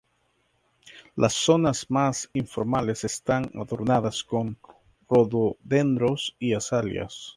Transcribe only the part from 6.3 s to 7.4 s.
y azaleas.